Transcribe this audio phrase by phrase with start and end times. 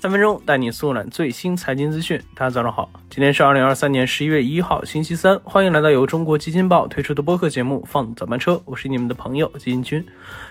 [0.00, 2.18] 三分钟带你速览最新财经资讯。
[2.34, 5.38] 大家早上好，今天是二零二三年十一月一号，星期三。
[5.44, 10.02] 欢迎来到由中国基金报推出的播客节目《放早班车》，我是你们的朋友基金君。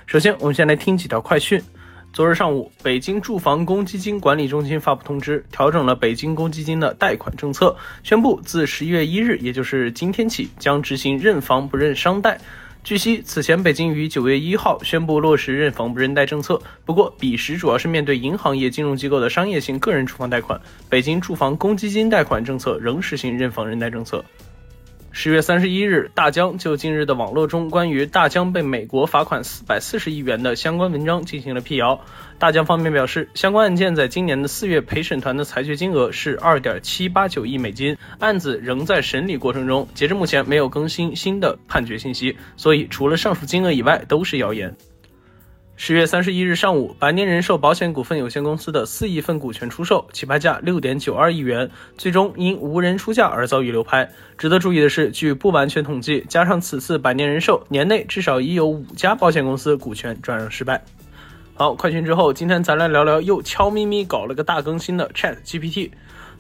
[0.06, 1.60] 首先，我们先来听几条快讯。
[2.14, 12.39] 昨日上午，北京住房公积金管理中心发布通知，调整了北京公积金的贷款政策，宣布自十一月一日，也就是今天起，将执行认房不认商贷。
[12.82, 16.60] 据悉，此前北京于九月一号宣布落实认房不认贷政策。
[16.86, 24.23] 不过，彼时主要是面对银行业金融机构的商业性个人住房贷款，北京住房公积金贷款政策仍实行认房认贷政策。
[25.21, 32.00] 十月三十一日，大疆就近日的网络中关于大疆被美国罚款四百四十亿元的相关文章进行了辟谣。
[32.38, 44.73] 大疆方面表示，相关案件在今年的四月陪审团的裁决金额是二点七八九亿美金，案子仍在审理过程中，截至目前没有更新新的判决信息，所以除了上述金额以外都是谣言。
[45.81, 54.12] 十月三十一日上午，百年人寿保险股份有限公司的四亿份股权出售，起拍价六点九二亿元，最终因无人出价而遭遇流拍。
[54.38, 60.84] 值得注意的是，据不完全统计，加上此次百年人寿，年内至少已有五家保险公司股权转让失败。
[61.54, 65.92] 好，快讯之后，今天咱来聊聊又悄咪咪搞了个大更新的 Chat GPT。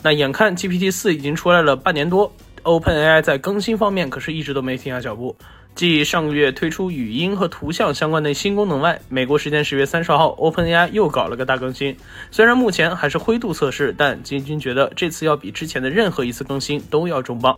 [0.03, 2.29] 那眼看 GPT 四已经出来了半年多
[2.63, 5.35] ，OpenAI 在更新方面可是一直都没停下脚步。
[5.75, 11.95] 继上个月推出语音和图像相关的新功能外，美国时间十月三十号，OpenAI 又搞了个大更新。
[12.31, 17.55] 虽然目前还是灰度测试，但金军觉得这次要比之前的任何一次更新都要重磅。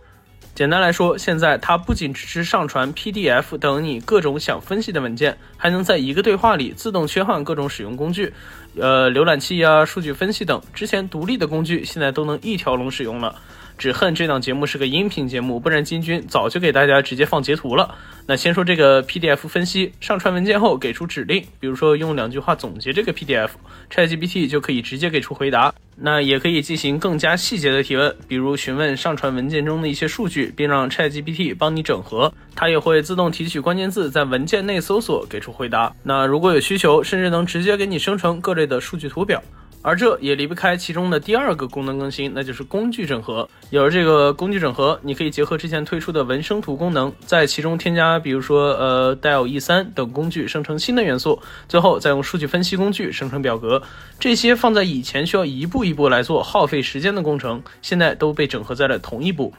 [0.54, 8.32] 简单来说，现在它不仅支持上传 PDF 等你各种想分析的文件，还能在一个对话里自动切换各种使用工具，
[8.78, 13.34] 呃，浏览器呀、数据分析等之前独立的工具，现在都能一条龙使用了。
[13.78, 17.94] 只恨这档节目是个音频节目，不然金军早就给大家直接放截图了。
[18.26, 25.74] 那先说这个 PDF 分析，上传文件后给出指令，比如说用两句话总结这个 PDF，ChatGPT 就可以直接给出回答。
[25.96, 35.94] 那也可以进行更加细节的提问，比如询问上传文件中的一些数据，并让 ChatGPT 帮你整合，它也会自动提取关键字，在文件内搜索，给出回答。
[36.02, 39.42] 那如果有需求，甚至能直接给你生成各类的数据图表。
[39.82, 43.48] 而这也离不开其中的第二个功能更新，那就是工具整合。
[43.70, 53.82] 有了这个工具整合，你可以结合之前推出的文生图功能，在其中添加，比如说呃 Dal E3 等工具生成新的元素，最后再用数据分析工具生成表格。
[54.20, 59.52] 这些放在以前需要一步一步来做、耗费时间的工程，现在都被整合在了同一步。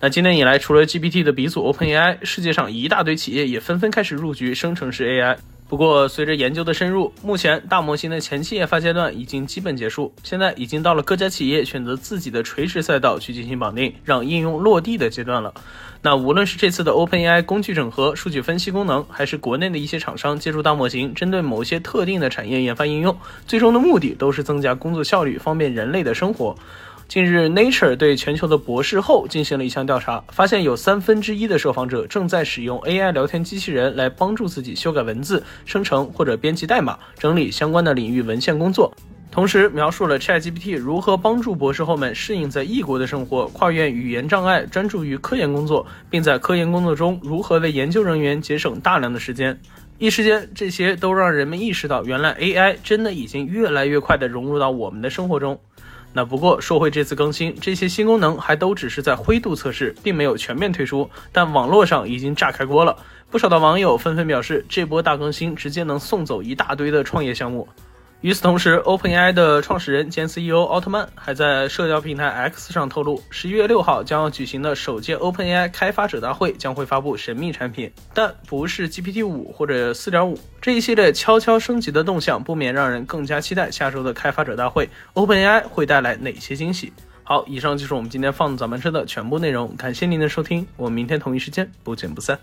[0.00, 5.36] 那今年以来，除了 GPT 的鼻祖 OpenAI，世界上一大堆企业也纷纷开始入局生成式 AI。
[5.74, 15.52] 不过，随着研究的深入，目前大模型的前期研发阶段已经基本结束，现在已经到了各家企业选择自己的垂直赛道去进行绑定，让应用落地的阶段了。
[16.00, 26.56] 那无论是这次的 OpenAI 工具整合、数据分析功能，还是国内的一些厂商借助大模型针对某些特定的产业研发应用，最终的目的都是增加工作效率，方便人类的生活。
[27.06, 38.92] 近日，Nature 对全球的博士后进行了一项调查，发现有三分之一的受访者正在使用 AI 聊天机器人来帮助自己修改文字、生成或者编辑代码、整理相关的领域文献工作。
[39.30, 49.60] 同时，描述了 ChatGPT 如何帮助博士后们适应在异国的生活、跨越语言障碍、专注于科研工作，并在科研工作中如何为研究人员节省大量的时间。
[49.98, 55.60] 一时间，这些都让人们意识到，原来 AI 真的已经越来越快地融入到我们的生活中。
[56.16, 61.10] 那不过说回这次更新，这些新功能还都只是在灰度测试，并没有全面推出。
[61.32, 62.96] 但网络上已经炸开锅了，
[63.30, 67.68] 不少的网友纷纷表示，这波大更新直接能送走一大堆的创业项目。
[68.24, 80.38] 与此同时，OpenAI 的创始人兼 CEO 奥特曼还在社交平台 X 上透露，十一月六号将要举行的首届 OpenAI 开发者大会将会发布神秘产品，但不是 GPT 五或者四点五。
[80.62, 86.90] 这一系列悄悄升级的动向，不免让人更加期待下周的开发者大会，OpenAI 会带来哪些惊喜？
[87.24, 92.38] 好，以上就是我们今天放早班车的全部内容，感谢您的收听，我们明天同一时间不见不散。